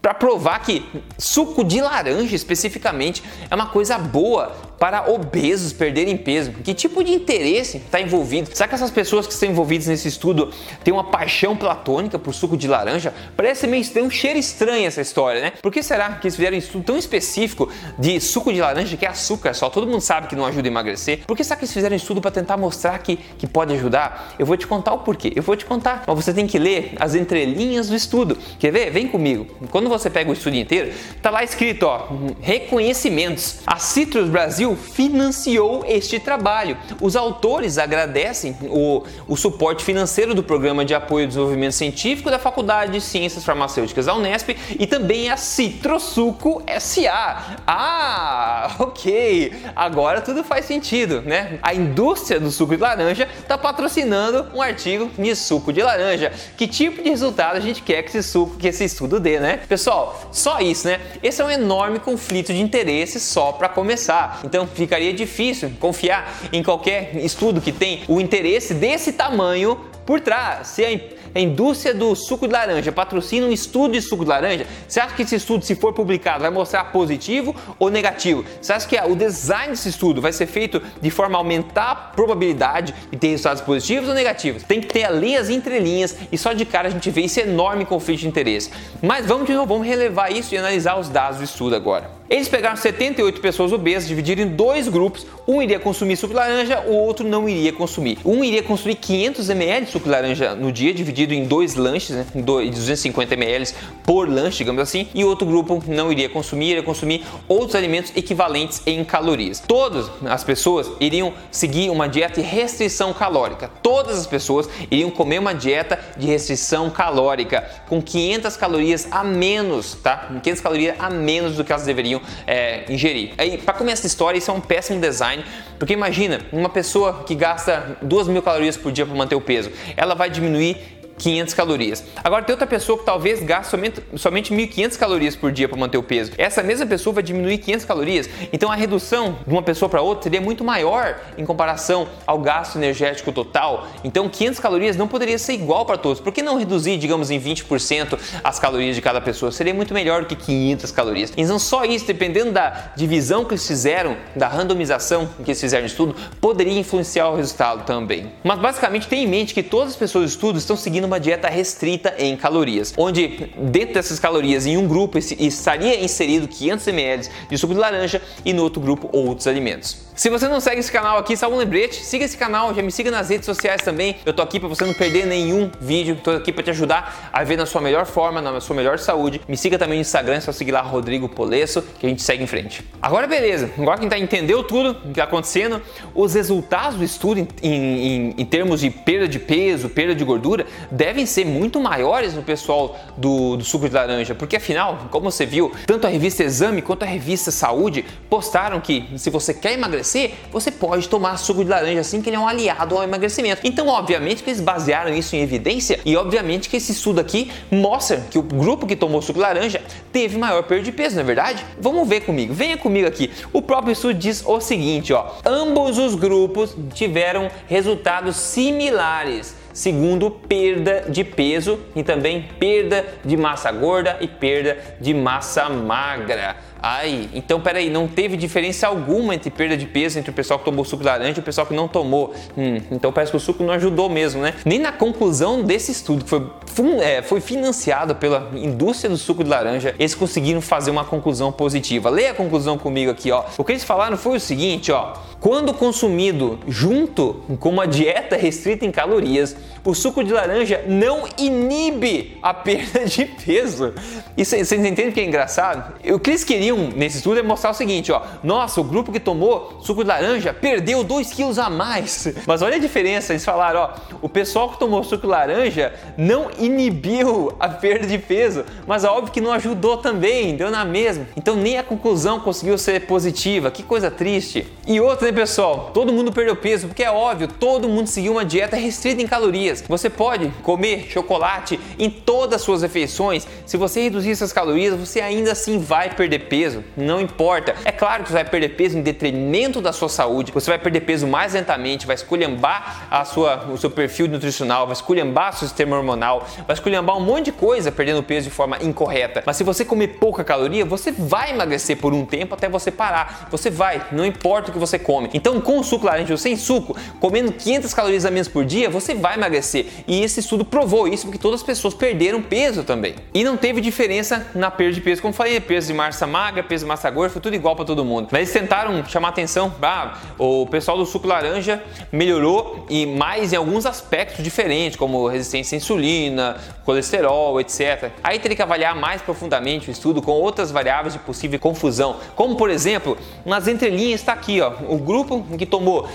para 0.00 0.14
provar 0.14 0.60
que 0.60 0.88
suco 1.18 1.62
de 1.62 1.80
laranja 1.80 2.34
especificamente 2.34 3.22
é 3.50 3.54
uma 3.54 3.66
coisa 3.66 3.98
boa 3.98 4.56
para 4.78 5.10
obesos 5.10 5.72
perderem 5.72 6.16
peso? 6.16 6.52
Que 6.52 6.72
tipo 6.72 7.02
de 7.02 7.12
interesse 7.12 7.78
está 7.78 8.00
envolvido? 8.00 8.50
Será 8.52 8.68
que 8.68 8.74
essas 8.74 8.90
pessoas 8.90 9.26
que 9.26 9.32
estão 9.32 9.48
envolvidas 9.48 9.86
nesse 9.86 10.08
estudo 10.08 10.52
têm 10.84 10.94
uma 10.94 11.04
paixão 11.04 11.56
platônica 11.56 12.18
por 12.18 12.32
suco 12.32 12.56
de 12.56 12.68
laranja? 12.68 13.12
Parece 13.36 13.66
meio 13.66 13.84
tem 13.88 14.02
um 14.02 14.10
cheiro 14.10 14.38
estranho 14.38 14.86
essa 14.86 15.00
história, 15.00 15.40
né? 15.40 15.52
Por 15.62 15.72
que 15.72 15.82
será 15.82 16.14
que 16.14 16.26
eles 16.26 16.36
fizeram 16.36 16.56
um 16.56 16.58
estudo 16.58 16.84
tão 16.84 16.96
específico 16.96 17.70
de 17.98 18.20
suco 18.20 18.52
de 18.52 18.60
laranja 18.60 18.96
que 18.96 19.06
é 19.06 19.08
açúcar 19.08 19.54
só? 19.54 19.68
Todo 19.68 19.86
mundo 19.86 20.00
sabe 20.00 20.28
que 20.28 20.36
não 20.36 20.44
ajuda 20.44 20.68
a 20.68 20.70
emagrecer. 20.70 21.20
Por 21.26 21.36
que 21.36 21.42
será 21.42 21.56
que 21.56 21.64
eles 21.64 21.72
fizeram 21.72 21.94
um 21.94 21.96
estudo 21.96 22.20
para 22.20 22.30
tentar 22.30 22.56
mostrar 22.56 22.98
que, 22.98 23.16
que 23.16 23.46
pode 23.46 23.72
ajudar? 23.74 24.34
Eu 24.38 24.46
vou 24.46 24.56
te 24.56 24.66
contar 24.66 24.92
o 24.92 24.98
porquê. 24.98 25.32
Eu 25.34 25.42
vou 25.42 25.56
te 25.56 25.64
contar, 25.64 26.04
mas 26.06 26.16
você 26.16 26.32
tem 26.32 26.46
que 26.46 26.58
ler 26.58 26.94
as 27.00 27.14
entrelinhas 27.14 27.88
do 27.88 27.96
estudo. 27.96 28.36
Quer 28.58 28.70
ver? 28.70 28.90
Vem 28.90 29.08
comigo. 29.08 29.46
Quando 29.70 29.88
você 29.88 30.10
pega 30.10 30.30
o 30.30 30.32
estudo 30.32 30.56
inteiro, 30.56 30.92
tá 31.22 31.30
lá 31.30 31.42
escrito, 31.42 31.84
ó, 31.84 32.08
reconhecimentos. 32.40 33.60
A 33.66 33.78
Citrus 33.78 34.28
Brasil 34.28 34.67
financiou 34.76 35.84
este 35.86 36.18
trabalho. 36.18 36.76
Os 37.00 37.16
autores 37.16 37.78
agradecem 37.78 38.56
o, 38.62 39.04
o 39.26 39.36
suporte 39.36 39.84
financeiro 39.84 40.34
do 40.34 40.42
Programa 40.42 40.84
de 40.84 40.94
Apoio 40.94 41.24
ao 41.24 41.28
Desenvolvimento 41.28 41.72
Científico 41.72 42.30
da 42.30 42.38
Faculdade 42.38 42.92
de 42.92 43.00
Ciências 43.00 43.44
Farmacêuticas 43.44 44.06
da 44.06 44.14
Unesp 44.14 44.50
e 44.78 44.86
também 44.86 45.30
a 45.30 45.36
Citrosuco 45.36 46.62
SA. 46.78 47.58
Ah, 47.66 48.76
ok. 48.78 49.52
Agora 49.74 50.20
tudo 50.20 50.44
faz 50.44 50.64
sentido, 50.64 51.22
né? 51.22 51.58
A 51.62 51.74
indústria 51.74 52.40
do 52.40 52.50
suco 52.50 52.76
de 52.76 52.82
laranja 52.82 53.28
está 53.40 53.56
patrocinando 53.56 54.46
um 54.54 54.62
artigo 54.62 55.10
de 55.18 55.34
suco 55.34 55.72
de 55.72 55.82
laranja. 55.82 56.32
Que 56.56 56.66
tipo 56.66 57.02
de 57.02 57.08
resultado 57.08 57.56
a 57.56 57.60
gente 57.60 57.82
quer 57.82 58.02
que 58.02 58.08
esse 58.08 58.22
suco, 58.22 58.56
que 58.56 58.68
esse 58.68 58.84
estudo 58.84 59.20
dê, 59.20 59.40
né? 59.40 59.60
Pessoal, 59.68 60.28
só 60.32 60.60
isso, 60.60 60.86
né? 60.86 61.00
Esse 61.22 61.42
é 61.42 61.44
um 61.44 61.50
enorme 61.50 61.98
conflito 61.98 62.52
de 62.52 62.60
interesse 62.60 63.20
só 63.20 63.52
para 63.52 63.68
começar. 63.68 64.40
Então 64.44 64.57
ficaria 64.66 65.12
difícil 65.12 65.72
confiar 65.78 66.32
em 66.52 66.62
qualquer 66.62 67.16
estudo 67.16 67.60
que 67.60 67.72
tem 67.72 68.02
o 68.08 68.20
interesse 68.20 68.74
desse 68.74 69.12
tamanho 69.12 69.78
por 70.08 70.20
trás. 70.20 70.68
Se 70.68 71.12
a 71.34 71.38
indústria 71.38 71.92
do 71.92 72.14
suco 72.14 72.46
de 72.46 72.52
laranja 72.54 72.90
patrocina 72.90 73.46
um 73.46 73.52
estudo 73.52 73.92
de 73.92 74.00
suco 74.00 74.24
de 74.24 74.30
laranja, 74.30 74.66
você 74.88 75.00
acha 75.00 75.14
que 75.14 75.20
esse 75.20 75.34
estudo, 75.34 75.62
se 75.66 75.74
for 75.74 75.92
publicado, 75.92 76.40
vai 76.40 76.50
mostrar 76.50 76.84
positivo 76.84 77.54
ou 77.78 77.90
negativo? 77.90 78.42
Você 78.58 78.72
acha 78.72 78.88
que 78.88 78.98
o 78.98 79.14
design 79.14 79.72
desse 79.72 79.90
estudo 79.90 80.22
vai 80.22 80.32
ser 80.32 80.46
feito 80.46 80.80
de 81.02 81.10
forma 81.10 81.36
a 81.36 81.40
aumentar 81.40 81.90
a 81.90 81.94
probabilidade 81.94 82.94
de 83.10 83.18
ter 83.18 83.28
resultados 83.28 83.62
positivos 83.62 84.08
ou 84.08 84.14
negativos? 84.14 84.62
Tem 84.62 84.80
que 84.80 84.86
ter 84.86 85.04
ali 85.04 85.36
as 85.36 85.50
entrelinhas 85.50 86.16
e 86.32 86.38
só 86.38 86.54
de 86.54 86.64
cara 86.64 86.88
a 86.88 86.90
gente 86.90 87.10
vê 87.10 87.24
esse 87.24 87.40
enorme 87.40 87.84
conflito 87.84 88.20
de 88.20 88.28
interesse. 88.28 88.70
Mas 89.02 89.26
vamos 89.26 89.46
de 89.46 89.52
novo, 89.52 89.66
vamos 89.66 89.86
relevar 89.86 90.32
isso 90.32 90.54
e 90.54 90.58
analisar 90.58 90.98
os 90.98 91.10
dados 91.10 91.36
do 91.36 91.44
estudo 91.44 91.76
agora. 91.76 92.17
Eles 92.30 92.46
pegaram 92.46 92.76
78 92.76 93.40
pessoas 93.40 93.72
obesas, 93.72 94.06
dividiram 94.06 94.42
em 94.42 94.48
dois 94.48 94.86
grupos. 94.86 95.26
Um 95.46 95.62
iria 95.62 95.80
consumir 95.80 96.14
suco 96.14 96.34
de 96.34 96.38
laranja, 96.38 96.84
o 96.86 96.92
outro 96.92 97.26
não 97.26 97.48
iria 97.48 97.72
consumir. 97.72 98.18
Um 98.22 98.44
iria 98.44 98.62
consumir 98.62 98.96
500 98.96 99.48
ml 99.48 99.86
de 99.86 99.92
suco 99.92 100.04
de 100.04 100.10
laranja 100.10 100.54
no 100.54 100.70
dia, 100.70 100.92
dividido 100.92 101.32
em 101.32 101.44
dois 101.44 101.74
lanches, 101.74 102.14
né, 102.14 102.26
250 102.34 103.32
ml 103.32 103.72
por 104.04 104.28
lanche, 104.28 104.58
digamos 104.58 104.82
assim. 104.82 105.08
E 105.14 105.24
outro 105.24 105.46
grupo 105.46 105.82
não 105.86 106.12
iria 106.12 106.28
consumir, 106.28 106.72
iria 106.72 106.82
consumir 106.82 107.24
outros 107.48 107.74
alimentos 107.74 108.12
equivalentes 108.14 108.82
em 108.84 109.02
calorias. 109.04 109.62
Todas 109.66 110.10
as 110.26 110.44
pessoas 110.44 110.90
iriam 111.00 111.32
seguir 111.50 111.88
uma 111.88 112.06
dieta 112.06 112.42
de 112.42 112.46
restrição 112.46 113.14
calórica. 113.14 113.70
Todas 113.82 114.18
as 114.18 114.26
pessoas 114.26 114.68
iriam 114.90 115.10
comer 115.10 115.38
uma 115.38 115.54
dieta 115.54 115.98
de 116.18 116.26
restrição 116.26 116.90
calórica 116.90 117.66
com 117.88 118.02
500 118.02 118.54
calorias 118.58 119.08
a 119.10 119.24
menos, 119.24 119.94
tá? 119.94 120.28
500 120.42 120.60
calorias 120.60 120.94
a 120.98 121.08
menos 121.08 121.56
do 121.56 121.64
que 121.64 121.72
elas 121.72 121.86
deveriam 121.86 122.17
é, 122.46 122.84
ingerir. 122.88 123.32
Aí, 123.38 123.58
para 123.58 123.74
começar 123.74 123.98
essa 124.00 124.06
história, 124.06 124.38
isso 124.38 124.50
é 124.50 124.54
um 124.54 124.60
péssimo 124.60 125.00
design, 125.00 125.44
porque 125.78 125.92
imagina 125.92 126.40
uma 126.52 126.68
pessoa 126.68 127.24
que 127.24 127.34
gasta 127.34 127.98
2 128.02 128.28
mil 128.28 128.42
calorias 128.42 128.76
por 128.76 128.92
dia 128.92 129.06
para 129.06 129.14
manter 129.14 129.34
o 129.34 129.40
peso, 129.40 129.70
ela 129.96 130.14
vai 130.14 130.30
diminuir 130.30 130.97
500 131.18 131.54
calorias. 131.54 132.04
Agora 132.22 132.42
tem 132.42 132.52
outra 132.52 132.66
pessoa 132.66 132.98
que 132.98 133.04
talvez 133.04 133.42
gaste 133.42 133.70
somente, 133.70 134.02
somente 134.16 134.54
1.500 134.54 134.96
calorias 134.96 135.36
por 135.36 135.52
dia 135.52 135.68
para 135.68 135.76
manter 135.76 135.98
o 135.98 136.02
peso. 136.02 136.32
Essa 136.38 136.62
mesma 136.62 136.86
pessoa 136.86 137.14
vai 137.14 137.22
diminuir 137.22 137.58
500 137.58 137.84
calorias. 137.84 138.30
Então 138.52 138.70
a 138.70 138.74
redução 138.74 139.38
de 139.46 139.52
uma 139.52 139.62
pessoa 139.62 139.88
para 139.88 140.00
outra 140.00 140.24
seria 140.24 140.40
muito 140.40 140.64
maior 140.64 141.20
em 141.36 141.44
comparação 141.44 142.08
ao 142.26 142.38
gasto 142.38 142.76
energético 142.76 143.32
total. 143.32 143.88
Então 144.04 144.28
500 144.28 144.60
calorias 144.60 144.96
não 144.96 145.08
poderia 145.08 145.38
ser 145.38 145.54
igual 145.54 145.84
para 145.84 145.98
todos. 145.98 146.20
Por 146.20 146.32
que 146.32 146.42
não 146.42 146.58
reduzir, 146.58 146.96
digamos, 146.98 147.30
em 147.30 147.40
20% 147.40 148.18
as 148.42 148.58
calorias 148.58 148.94
de 148.94 149.02
cada 149.02 149.20
pessoa? 149.20 149.50
Seria 149.50 149.74
muito 149.74 149.92
melhor 149.92 150.22
do 150.22 150.26
que 150.26 150.36
500 150.36 150.92
calorias. 150.92 151.32
Então 151.36 151.58
só 151.58 151.84
isso, 151.84 152.06
dependendo 152.06 152.52
da 152.52 152.92
divisão 152.96 153.44
que 153.44 153.54
eles 153.54 153.66
fizeram, 153.66 154.16
da 154.36 154.46
randomização 154.46 155.28
que 155.44 155.50
eles 155.50 155.60
fizeram 155.60 155.82
no 155.82 155.88
estudo, 155.88 156.14
poderia 156.40 156.78
influenciar 156.78 157.28
o 157.28 157.36
resultado 157.36 157.84
também. 157.84 158.32
Mas 158.44 158.58
basicamente 158.58 159.08
tenha 159.08 159.24
em 159.24 159.26
mente 159.26 159.54
que 159.54 159.62
todas 159.62 159.90
as 159.90 159.96
pessoas 159.96 160.24
do 160.24 160.28
estudo 160.28 160.58
estão 160.58 160.76
seguindo 160.76 161.07
uma 161.08 161.18
dieta 161.18 161.48
restrita 161.48 162.14
em 162.18 162.36
calorias, 162.36 162.94
onde 162.96 163.50
dentro 163.56 163.94
dessas 163.94 164.20
calorias 164.20 164.66
em 164.66 164.76
um 164.76 164.86
grupo 164.86 165.18
estaria 165.18 166.02
inserido 166.04 166.46
500 166.46 166.86
ml 166.88 167.28
de 167.50 167.58
suco 167.58 167.74
de 167.74 167.80
laranja 167.80 168.22
e 168.44 168.52
no 168.52 168.62
outro 168.62 168.80
grupo 168.80 169.08
outros 169.12 169.46
alimentos. 169.46 170.07
Se 170.18 170.28
você 170.28 170.48
não 170.48 170.58
segue 170.58 170.80
esse 170.80 170.90
canal 170.90 171.16
aqui, 171.16 171.36
só 171.36 171.48
um 171.48 171.56
lembrete, 171.56 172.04
siga 172.04 172.24
esse 172.24 172.36
canal, 172.36 172.74
já 172.74 172.82
me 172.82 172.90
siga 172.90 173.08
nas 173.08 173.28
redes 173.28 173.46
sociais 173.46 173.82
também. 173.82 174.16
Eu 174.26 174.32
tô 174.32 174.42
aqui 174.42 174.58
para 174.58 174.68
você 174.68 174.84
não 174.84 174.92
perder 174.92 175.24
nenhum 175.24 175.70
vídeo, 175.80 176.18
tô 176.20 176.32
aqui 176.32 176.52
para 176.52 176.64
te 176.64 176.70
ajudar 176.70 177.30
a 177.32 177.44
ver 177.44 177.56
na 177.56 177.64
sua 177.64 177.80
melhor 177.80 178.04
forma, 178.04 178.42
na 178.42 178.60
sua 178.60 178.74
melhor 178.74 178.98
saúde. 178.98 179.40
Me 179.46 179.56
siga 179.56 179.78
também 179.78 179.98
no 179.98 180.00
Instagram, 180.00 180.34
é 180.34 180.40
só 180.40 180.50
seguir 180.50 180.72
lá 180.72 180.80
Rodrigo 180.80 181.28
Polesso, 181.28 181.82
que 182.00 182.04
a 182.04 182.08
gente 182.08 182.20
segue 182.20 182.42
em 182.42 182.48
frente. 182.48 182.84
Agora 183.00 183.28
beleza, 183.28 183.70
agora 183.78 183.96
quem 183.96 184.08
tá 184.08 184.18
entendeu 184.18 184.64
tudo 184.64 184.96
que 184.96 185.14
tá 185.14 185.22
acontecendo, 185.22 185.80
os 186.12 186.34
resultados 186.34 186.98
do 186.98 187.04
estudo 187.04 187.38
em, 187.62 187.68
em, 187.72 188.34
em 188.38 188.44
termos 188.44 188.80
de 188.80 188.90
perda 188.90 189.28
de 189.28 189.38
peso, 189.38 189.88
perda 189.88 190.16
de 190.16 190.24
gordura, 190.24 190.66
devem 190.90 191.26
ser 191.26 191.46
muito 191.46 191.78
maiores 191.78 192.34
no 192.34 192.42
pessoal 192.42 192.98
do, 193.16 193.56
do 193.56 193.64
suco 193.64 193.88
de 193.88 193.94
laranja, 193.94 194.34
porque 194.34 194.56
afinal, 194.56 195.06
como 195.12 195.30
você 195.30 195.46
viu, 195.46 195.70
tanto 195.86 196.08
a 196.08 196.10
revista 196.10 196.42
Exame 196.42 196.82
quanto 196.82 197.04
a 197.04 197.06
revista 197.06 197.52
Saúde 197.52 198.04
postaram 198.28 198.80
que 198.80 199.08
se 199.16 199.30
você 199.30 199.54
quer 199.54 199.74
emagrecer 199.74 200.07
emagrecer, 200.08 200.32
você 200.50 200.70
pode 200.70 201.08
tomar 201.08 201.36
suco 201.36 201.62
de 201.62 201.70
laranja 201.70 202.00
assim 202.00 202.22
que 202.22 202.28
ele 202.28 202.36
é 202.36 202.38
um 202.38 202.48
aliado 202.48 202.96
ao 202.96 203.02
emagrecimento. 203.02 203.60
Então, 203.64 203.88
obviamente 203.88 204.42
que 204.42 204.50
eles 204.50 204.60
basearam 204.60 205.12
isso 205.14 205.36
em 205.36 205.40
evidência 205.40 206.00
e 206.04 206.16
obviamente 206.16 206.68
que 206.68 206.76
esse 206.76 206.92
estudo 206.92 207.20
aqui 207.20 207.50
mostra 207.70 208.24
que 208.30 208.38
o 208.38 208.42
grupo 208.42 208.86
que 208.86 208.96
tomou 208.96 209.20
suco 209.20 209.38
de 209.38 209.40
laranja 209.40 209.82
teve 210.12 210.38
maior 210.38 210.62
perda 210.62 210.84
de 210.84 210.92
peso, 210.92 211.16
não 211.16 211.22
é 211.22 211.26
verdade? 211.26 211.64
Vamos 211.78 212.08
ver 212.08 212.22
comigo. 212.22 212.54
Venha 212.54 212.76
comigo 212.76 213.06
aqui. 213.06 213.30
O 213.52 213.60
próprio 213.60 213.92
estudo 213.92 214.14
diz 214.14 214.42
o 214.46 214.60
seguinte, 214.60 215.12
ó: 215.12 215.32
ambos 215.44 215.98
os 215.98 216.14
grupos 216.14 216.74
tiveram 216.94 217.50
resultados 217.66 218.36
similares 218.36 219.54
segundo 219.78 220.28
perda 220.28 221.04
de 221.08 221.22
peso 221.22 221.78
e 221.94 222.02
também 222.02 222.48
perda 222.58 223.04
de 223.24 223.36
massa 223.36 223.70
gorda 223.70 224.16
e 224.20 224.26
perda 224.26 224.76
de 225.00 225.14
massa 225.14 225.68
magra. 225.68 226.56
Ai, 226.80 227.28
então 227.34 227.60
peraí, 227.60 227.90
não 227.90 228.06
teve 228.06 228.36
diferença 228.36 228.86
alguma 228.86 229.34
entre 229.34 229.50
perda 229.50 229.76
de 229.76 229.86
peso 229.86 230.18
entre 230.18 230.30
o 230.30 230.34
pessoal 230.34 230.58
que 230.58 230.64
tomou 230.64 230.84
suco 230.84 231.02
de 231.02 231.08
laranja 231.08 231.38
e 231.38 231.40
o 231.40 231.42
pessoal 231.42 231.66
que 231.66 231.74
não 231.74 231.88
tomou. 231.88 232.32
Hum, 232.56 232.80
então 232.90 233.12
parece 233.12 233.32
que 233.32 233.36
o 233.36 233.40
suco 233.40 233.64
não 233.64 233.72
ajudou 233.74 234.08
mesmo, 234.08 234.40
né? 234.40 234.54
Nem 234.64 234.78
na 234.78 234.92
conclusão 234.92 235.62
desse 235.62 235.90
estudo, 235.90 236.24
que 236.24 236.30
foi, 236.30 237.00
é, 237.00 237.22
foi 237.22 237.40
financiado 237.40 238.14
pela 238.14 238.50
indústria 238.54 239.10
do 239.10 239.16
suco 239.16 239.42
de 239.42 239.50
laranja, 239.50 239.94
eles 239.98 240.14
conseguiram 240.14 240.60
fazer 240.60 240.90
uma 240.90 241.04
conclusão 241.04 241.50
positiva. 241.50 242.10
Leia 242.10 242.30
a 242.30 242.34
conclusão 242.34 242.78
comigo 242.78 243.10
aqui, 243.10 243.30
ó. 243.32 243.44
O 243.56 243.64
que 243.64 243.72
eles 243.72 243.84
falaram 243.84 244.16
foi 244.16 244.36
o 244.36 244.40
seguinte, 244.40 244.92
ó. 244.92 245.14
Quando 245.40 245.72
consumido 245.72 246.58
junto 246.66 247.42
com 247.58 247.70
uma 247.70 247.86
dieta 247.86 248.36
restrita 248.36 248.84
em 248.84 248.90
calorias, 248.90 249.56
o 249.84 249.94
suco 249.94 250.22
de 250.22 250.32
laranja 250.32 250.84
não 250.86 251.24
inibe 251.38 252.36
a 252.42 252.52
perda 252.52 253.04
de 253.06 253.24
peso. 253.24 253.94
Isso, 254.36 254.50
vocês 254.50 254.72
entendem 254.72 255.12
que 255.12 255.20
é 255.20 255.24
engraçado? 255.24 255.94
O 256.12 256.18
que 256.18 256.30
eles 256.30 256.44
queriam 256.44 256.67
nesse 256.76 257.18
estudo 257.18 257.40
é 257.40 257.42
mostrar 257.42 257.70
o 257.70 257.74
seguinte, 257.74 258.12
ó. 258.12 258.22
Nossa, 258.42 258.80
o 258.80 258.84
grupo 258.84 259.12
que 259.12 259.20
tomou 259.20 259.78
suco 259.82 260.02
de 260.02 260.08
laranja 260.08 260.52
perdeu 260.52 261.02
2 261.02 261.32
quilos 261.32 261.58
a 261.58 261.70
mais. 261.70 262.28
Mas 262.46 262.62
olha 262.62 262.76
a 262.76 262.80
diferença, 262.80 263.32
eles 263.32 263.44
falaram, 263.44 263.80
ó. 263.80 263.90
O 264.20 264.28
pessoal 264.28 264.68
que 264.70 264.78
tomou 264.78 265.02
suco 265.04 265.22
de 265.22 265.28
laranja 265.28 265.92
não 266.16 266.50
inibiu 266.58 267.52
a 267.58 267.68
perda 267.68 268.06
de 268.06 268.18
peso, 268.18 268.64
mas 268.86 269.04
é 269.04 269.08
óbvio 269.08 269.32
que 269.32 269.40
não 269.40 269.52
ajudou 269.52 269.96
também, 269.96 270.56
deu 270.56 270.70
na 270.70 270.84
mesma. 270.84 271.26
Então 271.36 271.56
nem 271.56 271.78
a 271.78 271.82
conclusão 271.82 272.40
conseguiu 272.40 272.76
ser 272.76 273.06
positiva. 273.06 273.70
Que 273.70 273.82
coisa 273.82 274.10
triste. 274.10 274.66
E 274.86 275.00
outra, 275.00 275.26
né, 275.26 275.32
pessoal? 275.32 275.90
Todo 275.94 276.12
mundo 276.12 276.32
perdeu 276.32 276.56
peso, 276.56 276.88
porque 276.88 277.02
é 277.02 277.10
óbvio, 277.10 277.48
todo 277.48 277.88
mundo 277.88 278.06
seguiu 278.06 278.32
uma 278.32 278.44
dieta 278.44 278.76
restrita 278.76 279.22
em 279.22 279.26
calorias. 279.26 279.84
Você 279.88 280.10
pode 280.10 280.48
comer 280.62 281.06
chocolate 281.10 281.78
em 281.98 282.10
todas 282.10 282.56
as 282.56 282.62
suas 282.62 282.82
refeições. 282.82 283.46
Se 283.66 283.76
você 283.76 284.02
reduzir 284.02 284.30
essas 284.30 284.52
calorias, 284.52 284.94
você 284.98 285.20
ainda 285.20 285.52
assim 285.52 285.78
vai 285.78 286.10
perder 286.14 286.40
peso 286.40 286.57
peso, 286.58 286.82
não 286.96 287.20
importa. 287.20 287.76
É 287.84 287.92
claro 287.92 288.24
que 288.24 288.30
você 288.30 288.34
vai 288.34 288.44
perder 288.44 288.70
peso 288.70 288.98
em 288.98 289.02
detrimento 289.02 289.80
da 289.80 289.92
sua 289.92 290.08
saúde, 290.08 290.50
você 290.50 290.68
vai 290.68 290.78
perder 290.78 291.02
peso 291.02 291.24
mais 291.24 291.54
lentamente, 291.54 292.04
vai 292.04 292.16
esculhambar 292.16 293.06
a 293.08 293.24
sua, 293.24 293.64
o 293.70 293.78
seu 293.78 293.88
perfil 293.88 294.26
nutricional, 294.26 294.84
vai 294.84 294.94
esculhambar 294.94 295.50
o 295.50 295.56
seu 295.56 295.68
sistema 295.68 295.96
hormonal, 295.96 296.48
vai 296.66 296.74
esculhambar 296.74 297.16
um 297.16 297.20
monte 297.20 297.46
de 297.46 297.52
coisa 297.52 297.92
perdendo 297.92 298.24
peso 298.24 298.48
de 298.48 298.54
forma 298.54 298.76
incorreta. 298.82 299.44
Mas 299.46 299.56
se 299.56 299.62
você 299.62 299.84
comer 299.84 300.18
pouca 300.18 300.42
caloria, 300.42 300.84
você 300.84 301.12
vai 301.12 301.50
emagrecer 301.50 301.96
por 301.96 302.12
um 302.12 302.26
tempo 302.26 302.56
até 302.56 302.68
você 302.68 302.90
parar. 302.90 303.46
Você 303.52 303.70
vai, 303.70 304.04
não 304.10 304.26
importa 304.26 304.70
o 304.70 304.72
que 304.72 304.80
você 304.80 304.98
come. 304.98 305.30
Então, 305.32 305.60
com 305.60 305.80
suco 305.84 306.06
laranja 306.06 306.34
ou 306.34 306.38
sem 306.38 306.56
suco, 306.56 306.96
comendo 307.20 307.52
500 307.52 307.94
calorias 307.94 308.24
a 308.24 308.32
menos 308.32 308.48
por 308.48 308.64
dia, 308.64 308.90
você 308.90 309.14
vai 309.14 309.34
emagrecer. 309.34 309.86
E 310.08 310.24
esse 310.24 310.40
estudo 310.40 310.64
provou 310.64 311.06
isso 311.06 311.26
porque 311.26 311.38
todas 311.38 311.60
as 311.60 311.66
pessoas 311.66 311.94
perderam 311.94 312.42
peso 312.42 312.82
também. 312.82 313.14
E 313.32 313.44
não 313.44 313.56
teve 313.56 313.80
diferença 313.80 314.48
na 314.56 314.72
perda 314.72 314.94
de 314.94 315.00
peso, 315.00 315.22
como 315.22 315.32
falei, 315.32 315.60
peso 315.60 315.86
de 315.86 315.94
massa 315.94 316.26
magra, 316.26 316.47
peso 316.52 316.84
de 316.84 316.88
massa 316.88 317.10
gorda, 317.10 317.30
foi 317.32 317.42
tudo 317.42 317.54
igual 317.54 317.76
para 317.76 317.84
todo 317.84 318.04
mundo. 318.04 318.28
Mas 318.30 318.40
eles 318.40 318.52
tentaram 318.52 319.04
chamar 319.06 319.28
atenção, 319.28 319.72
ah, 319.82 320.18
o 320.38 320.66
pessoal 320.66 320.96
do 320.96 321.06
suco 321.06 321.26
laranja 321.26 321.82
melhorou 322.10 322.86
e 322.88 323.06
mais 323.06 323.52
em 323.52 323.56
alguns 323.56 323.86
aspectos 323.86 324.42
diferentes, 324.42 324.96
como 324.96 325.26
resistência 325.26 325.76
à 325.76 325.78
insulina, 325.78 326.56
colesterol, 326.84 327.60
etc. 327.60 328.10
Aí 328.22 328.38
teria 328.38 328.56
que 328.56 328.62
avaliar 328.62 328.96
mais 328.96 329.22
profundamente 329.22 329.88
o 329.88 329.92
estudo 329.92 330.22
com 330.22 330.32
outras 330.32 330.70
variáveis 330.70 331.12
de 331.12 331.18
possível 331.18 331.58
confusão, 331.58 332.16
como 332.34 332.56
por 332.56 332.70
exemplo, 332.70 333.16
nas 333.44 333.68
entrelinhas 333.68 334.20
está 334.20 334.32
aqui, 334.32 334.60
ó, 334.60 334.72
o 334.88 334.98
grupo 334.98 335.44
que 335.56 335.66
tomou 335.66 336.08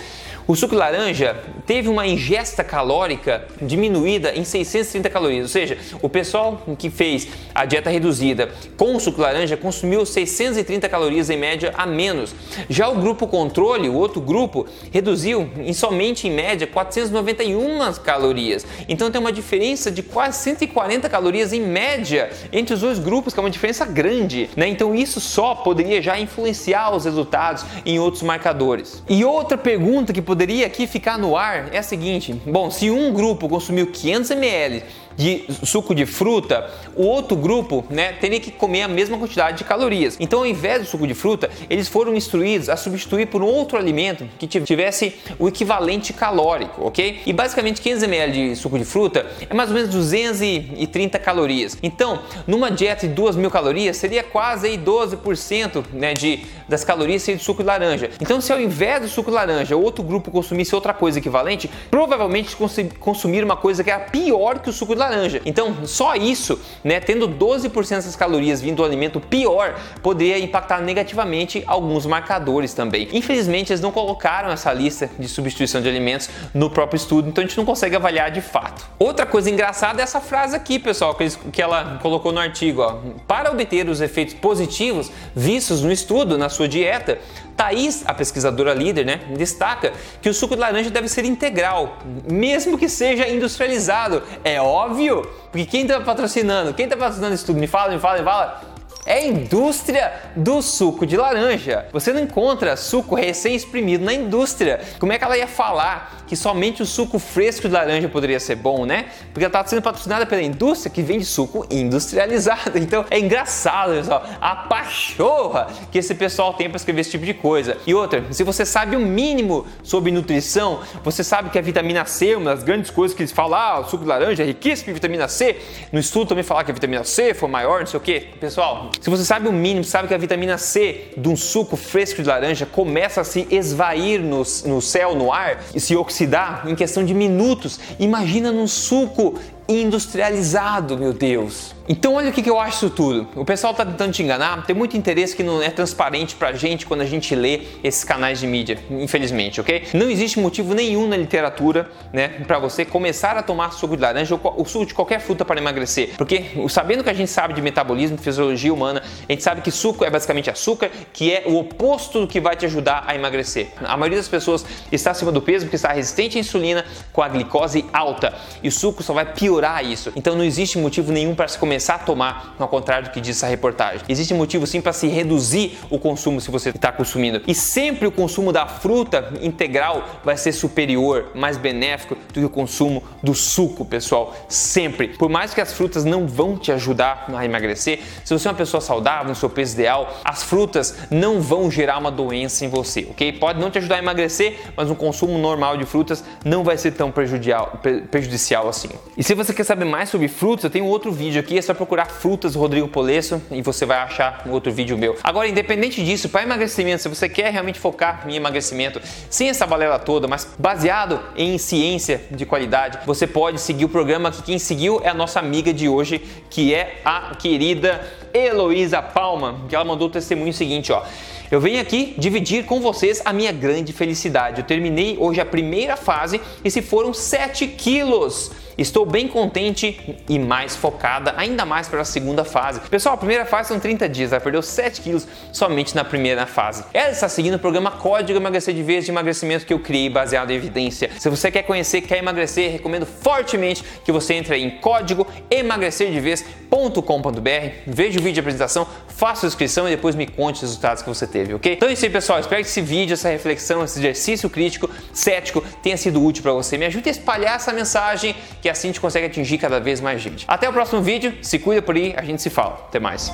o 0.45 0.55
suco 0.55 0.73
de 0.73 0.79
laranja 0.79 1.37
teve 1.65 1.87
uma 1.87 2.05
ingesta 2.05 2.63
calórica 2.63 3.47
diminuída 3.61 4.33
em 4.35 4.43
630 4.43 5.09
calorias, 5.09 5.43
ou 5.43 5.49
seja, 5.49 5.77
o 6.01 6.09
pessoal 6.09 6.61
que 6.77 6.89
fez 6.89 7.27
a 7.55 7.63
dieta 7.65 7.89
reduzida 7.89 8.49
com 8.75 8.95
o 8.95 8.99
suco 8.99 9.17
de 9.17 9.21
laranja 9.21 9.55
consumiu 9.55 10.05
630 10.05 10.89
calorias 10.89 11.29
em 11.29 11.37
média 11.37 11.73
a 11.77 11.85
menos. 11.85 12.35
Já 12.69 12.89
o 12.89 12.95
grupo 12.95 13.25
controle, 13.27 13.87
o 13.87 13.93
outro 13.93 14.19
grupo, 14.19 14.67
reduziu 14.91 15.49
em 15.57 15.71
somente 15.71 16.27
em 16.27 16.31
média 16.31 16.67
491 16.67 17.93
calorias. 18.03 18.65
Então 18.89 19.09
tem 19.09 19.21
uma 19.21 19.31
diferença 19.31 19.89
de 19.89 20.03
quase 20.03 20.39
140 20.39 21.07
calorias 21.09 21.53
em 21.53 21.61
média 21.61 22.29
entre 22.51 22.73
os 22.73 22.81
dois 22.81 22.99
grupos, 22.99 23.33
que 23.33 23.39
é 23.39 23.43
uma 23.43 23.49
diferença 23.49 23.85
grande. 23.85 24.49
Né? 24.55 24.67
Então 24.67 24.93
isso 24.93 25.19
só 25.19 25.55
poderia 25.55 26.01
já 26.01 26.19
influenciar 26.19 26.93
os 26.93 27.05
resultados 27.05 27.65
em 27.85 27.97
outros 27.99 28.23
marcadores. 28.23 29.01
E 29.07 29.23
outra 29.23 29.57
pergunta 29.57 30.11
que 30.11 30.21
poderia 30.33 30.65
aqui 30.65 30.87
ficar 30.87 31.19
no 31.19 31.37
ar 31.37 31.69
é 31.71 31.77
a 31.77 31.83
seguinte: 31.83 32.33
bom, 32.45 32.71
se 32.71 32.89
um 32.89 33.13
grupo 33.13 33.47
consumiu 33.47 33.87
500 33.87 34.31
ml 34.31 34.83
de 35.15 35.45
suco 35.63 35.93
de 35.93 36.05
fruta, 36.05 36.69
o 36.95 37.03
outro 37.03 37.35
grupo 37.35 37.85
né, 37.89 38.13
teria 38.13 38.39
que 38.39 38.51
comer 38.51 38.83
a 38.83 38.87
mesma 38.87 39.17
quantidade 39.17 39.57
de 39.57 39.63
calorias. 39.63 40.17
Então, 40.19 40.39
ao 40.39 40.45
invés 40.45 40.81
do 40.81 40.87
suco 40.87 41.07
de 41.07 41.13
fruta, 41.13 41.49
eles 41.69 41.87
foram 41.87 42.15
instruídos 42.15 42.69
a 42.69 42.75
substituir 42.75 43.27
por 43.27 43.41
um 43.41 43.45
outro 43.45 43.77
alimento 43.77 44.27
que 44.37 44.47
tivesse 44.47 45.15
o 45.39 45.47
equivalente 45.47 46.13
calórico, 46.13 46.85
ok? 46.85 47.21
E 47.25 47.33
basicamente 47.33 47.81
500 47.81 48.03
ml 48.03 48.49
de 48.49 48.55
suco 48.55 48.77
de 48.77 48.85
fruta 48.85 49.25
é 49.49 49.53
mais 49.53 49.69
ou 49.69 49.75
menos 49.75 49.89
230 49.91 51.19
calorias. 51.19 51.77
Então, 51.81 52.21
numa 52.47 52.71
dieta 52.71 53.07
de 53.07 53.13
2 53.13 53.35
mil 53.35 53.49
calorias, 53.49 53.97
seria 53.97 54.23
quase 54.23 54.67
aí 54.67 54.77
12% 54.77 55.83
né, 55.93 56.13
de, 56.13 56.45
das 56.67 56.83
calorias 56.83 57.21
seria 57.21 57.37
de 57.37 57.43
suco 57.43 57.61
de 57.61 57.67
laranja. 57.67 58.09
Então, 58.19 58.39
se 58.41 58.51
ao 58.51 58.59
invés 58.59 59.01
do 59.01 59.07
suco 59.07 59.29
de 59.29 59.35
laranja, 59.35 59.75
outro 59.75 60.03
grupo 60.03 60.31
consumisse 60.31 60.73
outra 60.73 60.93
coisa 60.93 61.19
equivalente, 61.19 61.69
provavelmente 61.89 62.55
consumir 62.99 63.43
uma 63.43 63.55
coisa 63.55 63.83
que 63.83 63.91
era 63.91 63.99
pior 63.99 64.59
que 64.59 64.69
o 64.69 64.73
suco 64.73 64.93
de 64.93 64.99
laranja. 65.03 65.41
Então, 65.45 65.85
só 65.85 66.15
isso, 66.15 66.59
né, 66.83 66.99
tendo 66.99 67.27
12% 67.27 67.89
dessas 67.89 68.15
calorias 68.15 68.61
vindo 68.61 68.77
do 68.77 68.83
alimento 68.83 69.19
pior, 69.19 69.79
poderia 70.01 70.39
impactar 70.39 70.81
negativamente 70.81 71.63
alguns 71.67 72.05
marcadores 72.05 72.73
também. 72.73 73.07
Infelizmente, 73.13 73.71
eles 73.71 73.81
não 73.81 73.91
colocaram 73.91 74.49
essa 74.49 74.71
lista 74.73 75.09
de 75.17 75.27
substituição 75.27 75.81
de 75.81 75.89
alimentos 75.89 76.29
no 76.53 76.69
próprio 76.69 76.97
estudo, 76.97 77.29
então 77.29 77.43
a 77.43 77.47
gente 77.47 77.57
não 77.57 77.65
consegue 77.65 77.95
avaliar 77.95 78.31
de 78.31 78.41
fato. 78.41 78.85
Outra 78.97 79.25
coisa 79.25 79.49
engraçada 79.49 80.01
é 80.01 80.03
essa 80.03 80.19
frase 80.19 80.55
aqui, 80.55 80.79
pessoal, 80.79 81.15
que, 81.15 81.23
eles, 81.23 81.39
que 81.51 81.61
ela 81.61 81.99
colocou 82.01 82.31
no 82.31 82.39
artigo. 82.39 82.81
Ó. 82.81 82.97
Para 83.27 83.51
obter 83.51 83.87
os 83.87 84.01
efeitos 84.01 84.33
positivos 84.33 85.11
vistos 85.35 85.81
no 85.81 85.91
estudo 85.91 86.37
na 86.37 86.49
sua 86.49 86.67
dieta, 86.67 87.19
Thaís, 87.63 88.03
a 88.05 88.13
pesquisadora 88.13 88.73
líder, 88.73 89.05
né, 89.05 89.21
destaca 89.37 89.93
que 90.21 90.27
o 90.27 90.33
suco 90.33 90.55
de 90.55 90.61
laranja 90.61 90.89
deve 90.89 91.07
ser 91.07 91.23
integral, 91.23 91.97
mesmo 92.29 92.77
que 92.77 92.89
seja 92.89 93.27
industrializado. 93.29 94.21
É 94.43 94.59
óbvio, 94.59 95.21
porque 95.49 95.65
quem 95.65 95.83
está 95.83 96.01
patrocinando? 96.01 96.73
Quem 96.73 96.85
está 96.85 96.97
patrocinando 96.97 97.33
isso 97.33 97.45
tudo? 97.45 97.59
Me 97.59 97.67
fala, 97.67 97.93
me 97.93 97.99
fala, 97.99 98.17
me 98.17 98.23
fala 98.25 98.72
é 99.05 99.19
a 99.19 99.25
indústria 99.25 100.13
do 100.35 100.61
suco 100.61 101.05
de 101.05 101.17
laranja. 101.17 101.85
Você 101.91 102.13
não 102.13 102.21
encontra 102.21 102.75
suco 102.77 103.15
recém-exprimido 103.15 104.03
na 104.03 104.13
indústria. 104.13 104.81
Como 104.99 105.11
é 105.11 105.17
que 105.17 105.23
ela 105.23 105.37
ia 105.37 105.47
falar 105.47 106.23
que 106.27 106.35
somente 106.35 106.81
o 106.81 106.85
suco 106.85 107.19
fresco 107.19 107.67
de 107.67 107.73
laranja 107.73 108.07
poderia 108.07 108.39
ser 108.39 108.55
bom, 108.55 108.85
né? 108.85 109.07
Porque 109.33 109.41
ela 109.45 109.47
está 109.47 109.65
sendo 109.65 109.81
patrocinada 109.81 110.25
pela 110.25 110.41
indústria 110.41 110.91
que 110.91 111.01
vende 111.01 111.25
suco 111.25 111.65
industrializado. 111.69 112.73
Então 112.83 113.05
é 113.09 113.17
engraçado, 113.17 113.93
pessoal, 113.93 114.23
a 114.41 114.55
pachorra 114.55 115.67
que 115.91 115.97
esse 115.97 116.13
pessoal 116.13 116.53
tem 116.53 116.67
para 116.69 116.75
escrever 116.75 117.01
esse 117.01 117.11
tipo 117.11 117.25
de 117.25 117.33
coisa. 117.33 117.77
E 117.87 117.93
outra, 117.93 118.23
se 118.31 118.43
você 118.43 118.65
sabe 118.65 118.95
o 118.95 118.99
mínimo 118.99 119.65
sobre 119.83 120.11
nutrição, 120.11 120.81
você 121.03 121.23
sabe 121.23 121.49
que 121.49 121.57
a 121.57 121.61
vitamina 121.61 122.05
C, 122.05 122.35
uma 122.35 122.53
das 122.53 122.63
grandes 122.63 122.91
coisas 122.91 123.15
que 123.15 123.23
eles 123.23 123.31
falam, 123.31 123.57
ah, 123.57 123.79
o 123.79 123.85
suco 123.85 124.03
de 124.03 124.09
laranja 124.09 124.43
é 124.43 124.45
riquíssimo 124.45 124.91
em 124.91 124.93
vitamina 124.93 125.27
C. 125.27 125.57
No 125.91 125.99
estudo 125.99 126.29
também 126.29 126.43
falar 126.43 126.63
que 126.65 126.71
a 126.71 126.73
vitamina 126.73 127.03
C 127.03 127.33
foi 127.33 127.49
maior, 127.49 127.79
não 127.79 127.87
sei 127.87 127.97
o 127.97 128.01
que. 128.01 128.19
Pessoal, 128.19 128.91
se 129.01 129.09
você 129.09 129.25
sabe 129.25 129.47
o 129.47 129.51
mínimo, 129.51 129.83
sabe 129.83 130.07
que 130.07 130.13
a 130.13 130.17
vitamina 130.17 130.57
C 130.57 131.11
de 131.17 131.27
um 131.27 131.35
suco 131.35 131.75
fresco 131.75 132.21
de 132.21 132.27
laranja 132.27 132.65
começa 132.65 133.21
a 133.21 133.23
se 133.23 133.47
esvair 133.51 134.21
no, 134.21 134.43
no 134.65 134.81
céu, 134.81 135.15
no 135.15 135.31
ar 135.31 135.61
e 135.75 135.79
se 135.79 135.95
oxidar 135.95 136.63
em 136.67 136.75
questão 136.75 137.03
de 137.03 137.13
minutos. 137.13 137.79
Imagina 137.99 138.51
num 138.51 138.67
suco 138.67 139.37
industrializado, 139.67 140.97
meu 140.97 141.13
Deus. 141.13 141.73
Então 141.87 142.13
olha 142.13 142.29
o 142.29 142.33
que 142.33 142.49
eu 142.49 142.59
acho 142.59 142.85
isso 142.85 142.89
tudo. 142.89 143.27
O 143.35 143.43
pessoal 143.43 143.71
está 143.71 143.85
tentando 143.85 144.13
te 144.13 144.23
enganar, 144.23 144.65
tem 144.65 144.73
muito 144.73 144.95
interesse 144.95 145.35
que 145.35 145.43
não 145.43 145.61
é 145.61 145.69
transparente 145.69 146.33
pra 146.35 146.53
gente 146.53 146.85
quando 146.85 147.01
a 147.01 147.05
gente 147.05 147.35
lê 147.35 147.61
esses 147.83 148.05
canais 148.05 148.39
de 148.39 148.47
mídia, 148.47 148.79
infelizmente, 148.89 149.59
ok? 149.59 149.87
Não 149.93 150.09
existe 150.09 150.39
motivo 150.39 150.73
nenhum 150.73 151.09
na 151.09 151.17
literatura, 151.17 151.89
né, 152.13 152.29
para 152.47 152.57
você 152.57 152.85
começar 152.85 153.35
a 153.35 153.43
tomar 153.43 153.71
suco 153.71 153.97
de 153.97 154.01
laranja 154.01 154.39
ou 154.41 154.61
o 154.61 154.65
suco 154.65 154.85
de 154.85 154.93
qualquer 154.93 155.19
fruta 155.19 155.43
para 155.43 155.59
emagrecer. 155.59 156.11
Porque 156.17 156.45
sabendo 156.69 157.03
que 157.03 157.09
a 157.09 157.13
gente 157.13 157.29
sabe 157.29 157.53
de 157.53 157.61
metabolismo, 157.61 158.15
de 158.15 158.23
fisiologia 158.23 158.73
humana, 158.73 159.03
a 159.27 159.31
gente 159.31 159.43
sabe 159.43 159.61
que 159.61 159.71
suco 159.71 160.05
é 160.05 160.09
basicamente 160.09 160.49
açúcar, 160.49 160.89
que 161.11 161.33
é 161.33 161.43
o 161.45 161.57
oposto 161.57 162.21
do 162.21 162.27
que 162.27 162.39
vai 162.39 162.55
te 162.55 162.65
ajudar 162.65 163.03
a 163.05 163.13
emagrecer. 163.13 163.67
A 163.83 163.97
maioria 163.97 164.19
das 164.19 164.29
pessoas 164.29 164.65
está 164.89 165.11
acima 165.11 165.33
do 165.33 165.41
peso 165.41 165.65
porque 165.65 165.75
está 165.75 165.91
resistente 165.91 166.37
à 166.37 166.39
insulina 166.39 166.85
com 167.11 167.21
a 167.21 167.27
glicose 167.27 167.83
alta. 167.91 168.33
E 168.61 168.69
o 168.69 168.71
suco 168.71 169.03
só 169.03 169.13
vai 169.13 169.25
piorar 169.25 169.52
isso. 169.83 170.11
Então 170.15 170.35
não 170.35 170.43
existe 170.43 170.77
motivo 170.77 171.11
nenhum 171.11 171.35
para 171.35 171.47
se 171.47 171.57
começar 171.57 171.95
a 171.95 171.99
tomar, 171.99 172.55
ao 172.57 172.67
contrário 172.67 173.09
do 173.09 173.11
que 173.11 173.21
diz 173.21 173.37
essa 173.37 173.47
reportagem. 173.47 174.01
Existe 174.09 174.33
motivo 174.33 174.65
sim 174.65 174.81
para 174.81 174.93
se 174.93 175.07
reduzir 175.07 175.77
o 175.89 175.99
consumo 175.99 176.41
se 176.41 176.49
você 176.49 176.69
está 176.69 176.91
consumindo. 176.91 177.41
E 177.47 177.53
sempre 177.53 178.07
o 178.07 178.11
consumo 178.11 178.51
da 178.51 178.67
fruta 178.67 179.33
integral 179.41 180.21
vai 180.23 180.37
ser 180.37 180.51
superior, 180.51 181.31
mais 181.35 181.57
benéfico 181.57 182.15
do 182.15 182.33
que 182.33 182.45
o 182.45 182.49
consumo 182.49 183.03
do 183.21 183.33
suco, 183.33 183.85
pessoal. 183.85 184.35
Sempre. 184.49 185.09
Por 185.09 185.29
mais 185.29 185.53
que 185.53 185.61
as 185.61 185.73
frutas 185.73 186.03
não 186.03 186.27
vão 186.27 186.57
te 186.57 186.71
ajudar 186.71 187.25
a 187.33 187.45
emagrecer, 187.45 187.99
se 188.23 188.33
você 188.33 188.47
é 188.47 188.51
uma 188.51 188.57
pessoa 188.57 188.81
saudável, 188.81 189.29
no 189.29 189.35
seu 189.35 189.49
peso 189.49 189.73
ideal, 189.73 190.17
as 190.23 190.43
frutas 190.43 190.95
não 191.09 191.41
vão 191.41 191.69
gerar 191.69 191.97
uma 191.97 192.11
doença 192.11 192.65
em 192.65 192.69
você, 192.69 193.07
ok? 193.09 193.31
Pode 193.33 193.59
não 193.59 193.69
te 193.69 193.77
ajudar 193.77 193.95
a 193.95 193.99
emagrecer, 193.99 194.57
mas 194.75 194.89
um 194.89 194.95
consumo 194.95 195.37
normal 195.37 195.77
de 195.77 195.85
frutas 195.85 196.23
não 196.43 196.63
vai 196.63 196.77
ser 196.77 196.91
tão 196.91 197.11
prejudicial, 197.11 198.67
assim. 198.67 198.89
E 199.17 199.23
se 199.23 199.33
você 199.43 199.53
quer 199.53 199.63
saber 199.63 199.85
mais 199.85 200.09
sobre 200.09 200.27
frutas, 200.27 200.63
eu 200.63 200.69
tenho 200.69 200.85
outro 200.85 201.11
vídeo 201.11 201.39
aqui 201.39 201.57
é 201.57 201.61
só 201.61 201.73
procurar 201.73 202.05
frutas 202.05 202.55
Rodrigo 202.55 202.87
Polesso 202.87 203.41
e 203.51 203.61
você 203.61 203.85
vai 203.85 203.97
achar 203.97 204.41
um 204.45 204.51
outro 204.51 204.71
vídeo 204.71 204.97
meu. 204.97 205.17
Agora, 205.23 205.47
independente 205.47 206.03
disso, 206.03 206.29
para 206.29 206.43
emagrecimento, 206.43 207.01
se 207.01 207.09
você 207.09 207.27
quer 207.27 207.51
realmente 207.51 207.79
focar 207.79 208.23
em 208.27 208.35
emagrecimento, 208.35 209.01
sem 209.29 209.49
essa 209.49 209.67
balela 209.67 209.99
toda, 209.99 210.27
mas 210.27 210.47
baseado 210.57 211.19
em 211.35 211.57
ciência 211.57 212.21
de 212.31 212.45
qualidade, 212.45 212.99
você 213.05 213.27
pode 213.27 213.59
seguir 213.59 213.85
o 213.85 213.89
programa 213.89 214.31
que 214.31 214.41
quem 214.41 214.57
seguiu 214.57 215.01
é 215.03 215.09
a 215.09 215.13
nossa 215.13 215.39
amiga 215.39 215.73
de 215.73 215.89
hoje, 215.89 216.19
que 216.49 216.73
é 216.73 217.01
a 217.03 217.35
querida 217.35 218.01
Heloísa 218.33 219.01
Palma, 219.01 219.65
que 219.67 219.75
ela 219.75 219.83
mandou 219.83 220.07
o 220.07 220.11
testemunho 220.11 220.53
seguinte, 220.53 220.91
ó. 220.91 221.03
Eu 221.51 221.61
venho 221.61 221.79
aqui 221.79 222.15
dividir 222.17 222.65
com 222.65 222.79
vocês 222.79 223.21
a 223.23 223.31
minha 223.31 223.51
grande 223.51 223.93
felicidade. 223.93 224.61
Eu 224.61 224.65
terminei 224.65 225.17
hoje 225.19 225.39
a 225.39 225.45
primeira 225.45 225.95
fase 225.95 226.41
e 226.63 226.71
se 226.71 226.81
foram 226.81 227.13
7 227.13 227.67
quilos 227.67 228.51
Estou 228.77 229.05
bem 229.05 229.27
contente 229.27 230.17
e 230.27 230.39
mais 230.39 230.75
focada, 230.75 231.33
ainda 231.37 231.65
mais 231.65 231.87
para 231.87 232.01
a 232.01 232.05
segunda 232.05 232.43
fase. 232.43 232.79
Pessoal, 232.81 233.15
a 233.15 233.17
primeira 233.17 233.45
fase 233.45 233.69
são 233.69 233.79
30 233.79 234.09
dias, 234.09 234.31
ela 234.31 234.41
perdeu 234.41 234.61
7 234.61 235.01
quilos 235.01 235.27
somente 235.51 235.95
na 235.95 236.03
primeira 236.03 236.45
fase. 236.45 236.83
Ela 236.93 237.11
está 237.11 237.29
seguindo 237.29 237.55
o 237.55 237.59
programa 237.59 237.91
Código 237.91 238.39
Emagrecer 238.39 238.73
de 238.73 238.83
Vez 238.83 239.05
de 239.05 239.11
emagrecimento 239.11 239.65
que 239.65 239.73
eu 239.73 239.79
criei 239.79 240.09
baseado 240.09 240.51
em 240.51 240.55
evidência. 240.55 241.09
Se 241.19 241.29
você 241.29 241.51
quer 241.51 241.63
conhecer, 241.63 242.01
quer 242.01 242.17
emagrecer, 242.17 242.71
recomendo 242.71 243.05
fortemente 243.05 243.83
que 244.03 244.11
você 244.11 244.33
entre 244.33 244.57
em 244.57 244.79
código 244.79 245.27
emagrecerdevez.com.br, 245.49 247.49
veja 247.85 248.19
o 248.19 248.21
vídeo 248.21 248.33
de 248.33 248.39
apresentação, 248.39 248.87
faça 249.07 249.45
a 249.45 249.47
inscrição 249.47 249.87
e 249.87 249.91
depois 249.91 250.15
me 250.15 250.25
conte 250.25 250.55
os 250.55 250.61
resultados 250.61 251.03
que 251.03 251.09
você 251.09 251.27
teve, 251.27 251.53
ok? 251.53 251.73
Então 251.73 251.89
é 251.89 251.93
isso 251.93 252.05
aí, 252.05 252.11
pessoal. 252.11 252.39
Espero 252.39 252.61
que 252.61 252.67
esse 252.67 252.81
vídeo, 252.81 253.13
essa 253.13 253.29
reflexão, 253.29 253.83
esse 253.83 253.99
exercício 253.99 254.49
crítico, 254.49 254.89
cético, 255.13 255.61
tenha 255.81 255.95
sido 255.95 256.23
útil 256.23 256.43
para 256.43 256.53
você. 256.53 256.77
Me 256.77 256.85
ajude 256.85 257.09
a 257.09 257.11
espalhar 257.11 257.55
essa 257.55 257.71
mensagem, 257.71 258.35
que 258.63 258.69
assim 258.69 258.87
a 258.87 258.91
gente 258.91 259.01
consegue 259.01 259.25
atingir 259.25 259.57
cada 259.57 259.77
vez 259.77 259.99
mais 259.99 260.21
gente. 260.21 260.45
Até 260.47 260.69
o 260.69 260.71
próximo 260.71 261.01
vídeo, 261.01 261.37
se 261.41 261.59
cuida 261.59 261.81
por 261.81 261.97
aí, 261.97 262.13
a 262.15 262.23
gente 262.23 262.41
se 262.41 262.49
fala. 262.49 262.75
Até 262.87 262.97
mais. 262.97 263.29